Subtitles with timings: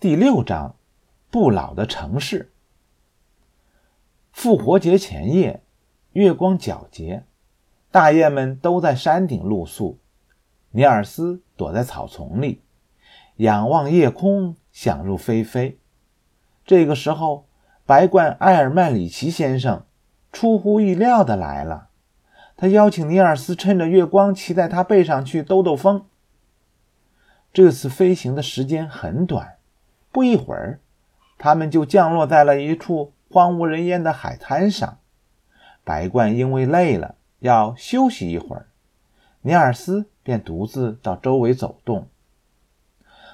[0.00, 0.76] 第六章：
[1.30, 2.50] 不老的城市。
[4.32, 5.62] 复活节前夜，
[6.12, 7.24] 月光皎洁，
[7.90, 9.98] 大雁们都在山顶露宿。
[10.70, 12.62] 尼尔斯躲在草丛里，
[13.36, 15.78] 仰望夜空，想入非非。
[16.64, 17.44] 这个时候，
[17.84, 19.84] 白冠埃尔曼里奇先生
[20.32, 21.90] 出乎意料的来了。
[22.56, 26.06] 他邀请尼尔斯趁着月光骑在他背上去兜兜风。
[27.52, 29.56] 这次飞行的时间很短。
[30.12, 30.80] 不一会儿，
[31.38, 34.98] 他们就降落在了一处荒无人烟的海滩上。
[35.84, 38.66] 白冠因为累了，要休息一会儿，
[39.42, 42.08] 尼尔斯便独自到周围走动。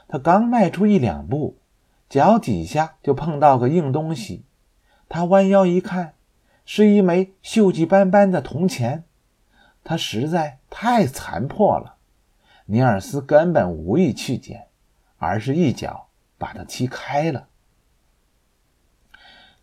[0.09, 1.57] 他刚迈出一两步，
[2.09, 4.45] 脚底下就碰到个硬东西。
[5.09, 6.15] 他弯腰一看，
[6.65, 9.05] 是一枚锈迹斑斑的铜钱。
[9.83, 11.97] 它实在太残破了，
[12.67, 14.67] 尼尔斯根本无意去捡，
[15.19, 16.06] 而是一脚。
[16.39, 17.49] 把他踢开了。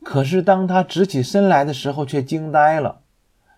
[0.04, 3.02] 可是当他直起身来的时候，却惊呆了。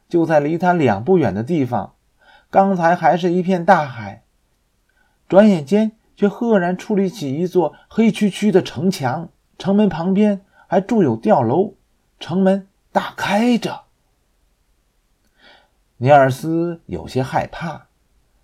[0.08, 1.96] 就在离他两步远的地方，
[2.52, 4.24] 刚才还是一片大海，
[5.28, 9.30] 转眼间却赫然矗立起一座黑黢黢的城墙。
[9.58, 11.74] 城门旁边还筑有吊楼，
[12.20, 13.86] 城门大开着。
[15.98, 17.88] 尼尔斯有些害怕，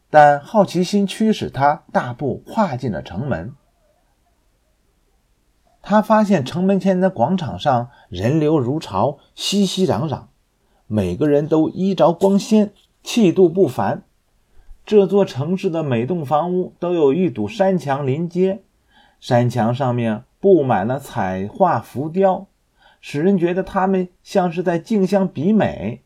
[0.09, 3.53] 但好奇心驱使他大步跨进了城门。
[5.81, 10.25] 他发现城门前的广场上人流如潮，熙熙攘攘，
[10.87, 14.03] 每个人都衣着光鲜，气度不凡。
[14.85, 18.63] 这座城市的每栋房屋都有一堵山墙临街，
[19.19, 22.47] 山墙上面布满了彩画浮雕，
[22.99, 26.03] 使人觉得他们像是在竞相比美。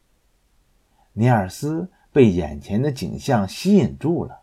[1.13, 4.41] 尼尔斯被眼前的景象吸引住了，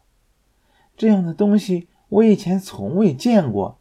[0.96, 3.78] 这样的东西我以前从未见过。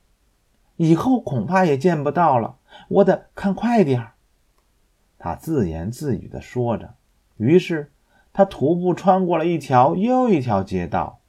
[0.83, 2.55] 以后恐怕也见不到了，
[2.87, 4.13] 我得看快点儿。
[5.19, 6.95] 他自言自语地说着。
[7.37, 7.91] 于是
[8.33, 11.19] 他徒步穿过了一条又一条街道，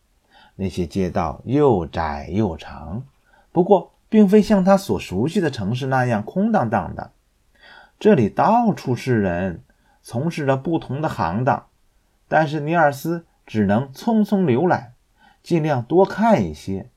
[0.57, 3.05] 那些街道又窄又长，
[3.53, 7.11] 不过并非像他所熟悉的城市那样空荡荡的。
[8.01, 9.63] 这里到处是人，
[10.03, 11.67] 从事着不同的行当，
[12.27, 14.95] 但是尼尔斯只能匆匆浏览，
[15.43, 16.89] 尽量多看一些。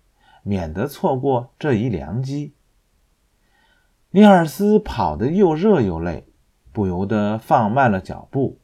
[0.47, 2.53] 免得错过这一良机。
[4.11, 6.27] 尼尔斯跑得又热又累，
[6.71, 8.59] 不由得放慢了脚步。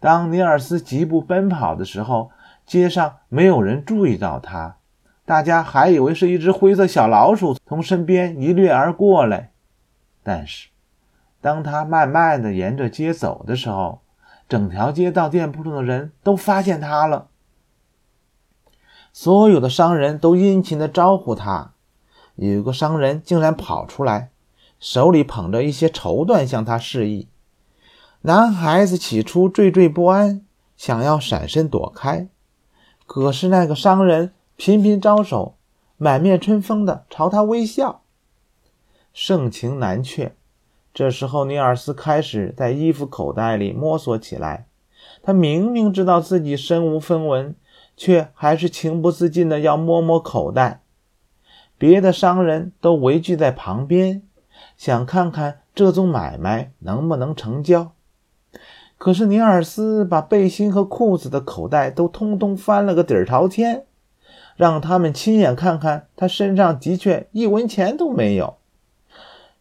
[0.00, 2.32] 当尼尔斯疾步奔跑的时候，
[2.66, 4.78] 街上没有人注意到他，
[5.24, 9.50] 大家还以为是一只灰色小老鼠从身边一掠而过嘞。
[10.24, 10.68] 但是，
[11.40, 14.02] 当他慢慢的沿着街走的时候，
[14.48, 17.28] 整条街道店铺中的人都发现他了。
[19.16, 21.70] 所有的商人都殷勤地招呼他。
[22.34, 24.32] 有个商人竟然跑出来，
[24.80, 27.28] 手里捧着一些绸缎，向他示意。
[28.22, 30.44] 男孩子起初惴惴不安，
[30.76, 32.26] 想要闪身躲开，
[33.06, 35.54] 可是那个商人频频招手，
[35.96, 38.02] 满面春风地朝他微笑，
[39.12, 40.34] 盛情难却。
[40.92, 44.66] 这时候，尼尔斯开始在衣服口袋里摸索起来。
[45.22, 47.54] 他明明知道自己身无分文。
[47.96, 50.82] 却还是情不自禁的要摸摸口袋，
[51.78, 54.22] 别的商人都围聚在旁边，
[54.76, 57.92] 想看看这宗买卖能不能成交。
[58.96, 63.84] 可是尼尔斯把背心和裤子的口袋都通通翻了个底儿朝天，
[64.56, 68.54] 让他们亲眼看看他身上的确一文钱都没有。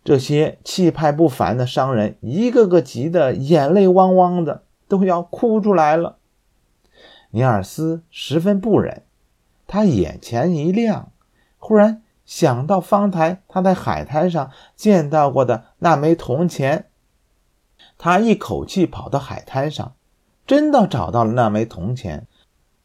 [0.04, 6.18] 这些气派不凡的商人一个个急得眼泪汪汪的，都要哭出来了。
[7.36, 9.02] 尼尔斯十分不忍，
[9.66, 11.12] 他眼前一亮，
[11.58, 16.86] 忽然想到方才他在海滩上见到过的那枚铜钱。
[17.98, 19.96] 他一口气跑到海滩上，
[20.46, 22.28] 真的找到了那枚铜钱。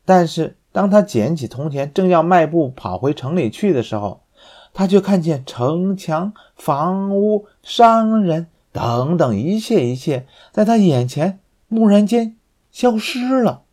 [0.06, 4.22] 但是当他捡起铜钱，正要迈步跑回城里去的时候，
[4.72, 12.34] 他却看见城墙、房屋、商人等等一切一切，在他眼前蓦然间
[12.70, 13.64] 消失了。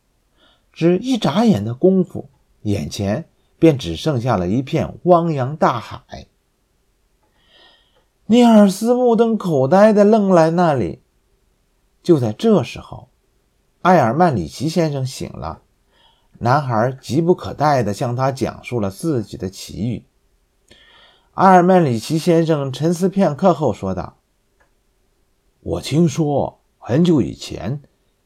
[0.76, 2.28] 只一眨眼的功夫，
[2.64, 6.28] 眼前便只剩下了一片汪洋大海。
[8.26, 11.02] 尼尔斯目瞪口呆的愣在那里。
[12.04, 13.08] 就在这时候，
[13.84, 15.62] 埃尔曼里奇先生醒了。
[16.40, 20.06] 男孩急不可待地向他讲述了自己的奇遇。
[21.36, 24.18] 阿尔曼里奇先生沉思片刻后说道
[25.62, 27.82] ：“我听说很久以前。”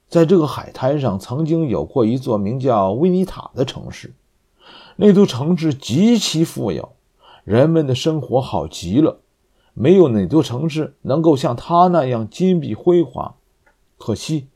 [0.10, 4.16] 在这个海滩上，曾经有过一座名叫维尼塔的城市。
[4.96, 6.94] 那座城市极其富有，
[7.44, 9.20] 人们的生活好极了，
[9.76, 13.36] 没有哪座城市能够像它那样金碧辉煌。
[13.98, 14.48] 可惜，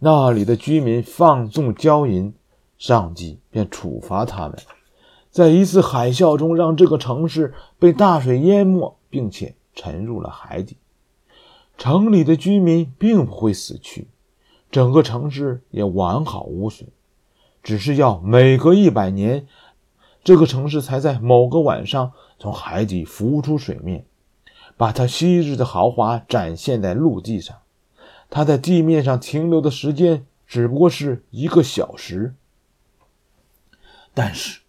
[0.00, 2.34] 那里的居民放纵骄淫，
[2.76, 4.58] 上帝便处罚他们，
[5.30, 10.76] 在一次海啸中让这个城市被大水淹没，并且沉入了海底。
[11.78, 14.08] 城里的居民并不会死去，
[14.70, 16.88] 整个城市也完好无损，
[17.62, 19.46] 只是要每隔一百年，
[20.22, 24.04] 这个城市才在某个晚上从海底浮出水面，
[24.76, 27.56] 把它昔日的豪华展现在陆地上。
[28.28, 32.34] 它在地面上停留的时间只不过是一个小时，
[34.14, 34.60] 但是，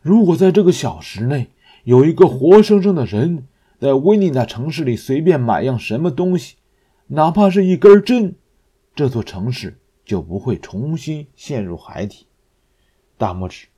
[0.00, 1.50] 如果在这个小时内
[1.84, 3.46] 有一个活生生的人
[3.78, 6.56] 在威尼纳城市里随便买样什么东西，
[7.08, 8.34] 哪怕是一根针，
[8.94, 12.26] 这座城市就不会重新陷入海底。
[13.16, 13.68] 大拇指，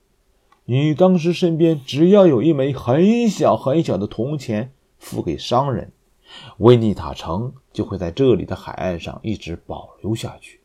[0.65, 5.93] 你当时身边只要有一枚很小很小的铜钱付给商人。
[6.59, 10.61] 维尼塔城就会在这里的海岸上一直保留下去。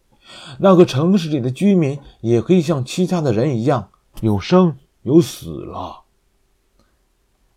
[0.60, 3.92] 那个城市里的居民也可以像其他的人一样
[4.22, 6.04] 有生有死了。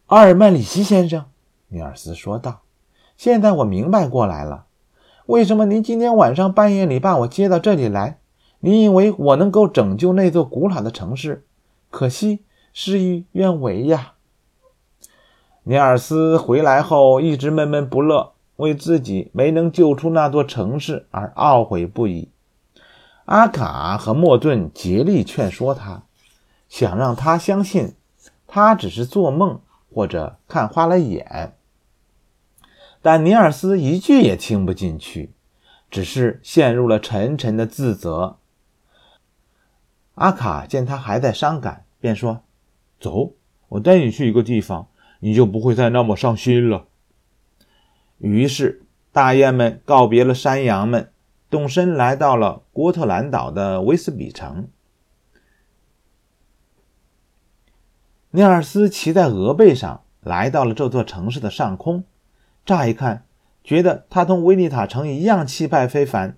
[0.06, 1.24] 阿尔曼里希先生，
[1.68, 2.62] 尼尔斯说道
[3.16, 4.66] ：“现在我明白过来了，
[5.26, 8.18] 为什么您今天晚上半夜里把我接到这里来？
[8.58, 11.44] 您以为我能够拯救那座古老的城市？
[11.90, 12.40] 可惜
[12.72, 14.14] 事与愿违呀。”
[15.62, 22.28] 尼尔斯回来后一直闷闷不乐，为自己没能救出那座城市而懊悔不已。
[23.26, 26.02] 阿卡和莫顿竭力劝说他，
[26.68, 27.94] 想让他相信
[28.48, 29.60] 他只是做梦
[29.94, 31.54] 或者看花了眼，
[33.02, 35.34] 但尼尔斯一句也听不进去，
[35.90, 38.38] 只是陷入了沉沉的自责。
[40.14, 42.42] 阿卡见他还在伤感，便说
[42.98, 43.34] ：“走，
[43.68, 44.88] 我带你去一个地方。”
[45.24, 46.88] 你就不会再那么伤心了。
[48.18, 48.82] 于是，
[49.12, 51.12] 大雁们告别了山羊们，
[51.48, 54.68] 动身来到了波特兰岛的威斯比城。
[58.32, 62.02] 尼尔斯骑在鹅背上，来到了这座城市的上空。
[62.64, 63.24] 乍一看，
[63.64, 66.36] 觉得它同维尼塔城一样气派非凡，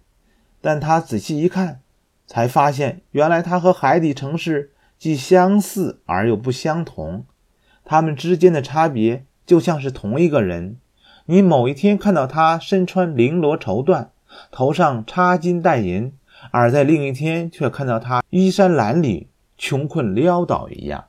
[0.61, 1.81] 但他仔细一看，
[2.27, 7.25] 才发现原来它和海底城市既相似而又不相同。
[7.85, 10.79] 他们之间的差别就像是同一个人。
[11.27, 14.09] 你某一天看到他身穿绫罗绸缎，
[14.51, 16.13] 头上插金戴银，
[16.51, 21.07] 而在另一天却看到他衣衫褴褛、穷困潦倒一样。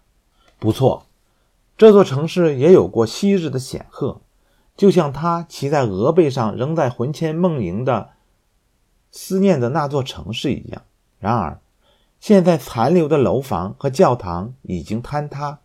[0.60, 1.08] 不错，
[1.78, 4.22] 这座城市也有过昔日的显赫，
[4.76, 8.10] 就像他骑在鹅背上仍在魂牵梦萦的
[9.12, 10.82] 思念的那座城市一样。
[11.20, 11.60] 然而，
[12.20, 15.60] 现在残留的楼房和教堂已经坍塌。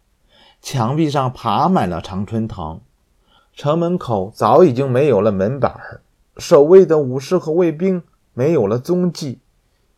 [0.63, 2.81] 墙壁上爬满了常春藤，
[3.55, 6.03] 城门口早已经没有了门板，
[6.37, 8.03] 守卫的武士和卫兵
[8.35, 9.41] 没有了踪迹，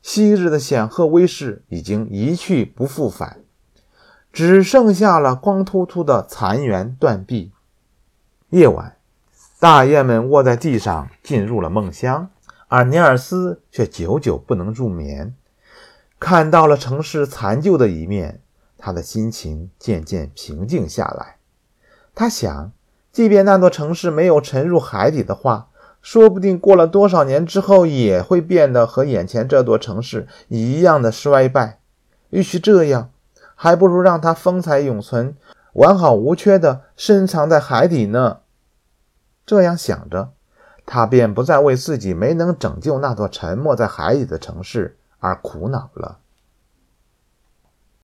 [0.03, 3.41] 昔日的显赫威势已经一去不复返，
[4.32, 7.50] 只剩下了光秃秃的残垣断壁。
[8.50, 8.97] 夜晚，
[9.62, 12.31] 大雁们卧在地上进入了梦乡，
[12.67, 15.37] 而尼尔斯却久久不能入眠，
[16.19, 18.41] 看到了城市残旧的一面。
[18.76, 21.37] 他的心情渐渐平静下来。
[22.12, 22.73] 他想，
[23.12, 25.69] 即便那座城市没有沉入海底的话，
[26.01, 31.79] 说不定过了多少年之后，也会变得和眼前这座城市一样的衰败。
[32.31, 33.10] 与其这样，
[33.55, 35.36] 还不如让它风采永存，
[35.75, 38.39] 完好无缺地深藏在海底呢。
[39.44, 40.32] 这样想着，
[40.87, 46.19] 他便不再为自己没能拯救那座沉没在海里的城市而苦恼了。